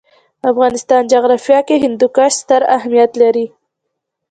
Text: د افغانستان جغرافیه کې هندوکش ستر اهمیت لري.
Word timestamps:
د 0.41 0.43
افغانستان 0.51 1.01
جغرافیه 1.13 1.59
کې 1.67 1.75
هندوکش 1.85 2.31
ستر 2.41 2.61
اهمیت 2.77 3.11
لري. 3.21 3.45